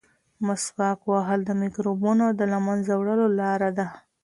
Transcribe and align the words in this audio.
مسواک 0.45 0.99
وهل 1.11 1.39
د 1.45 1.51
مکروبونو 1.61 2.25
د 2.39 2.41
له 2.51 2.57
منځه 2.67 2.91
وړلو 2.95 3.27
لاره 3.39 3.69
ده. 3.77 3.87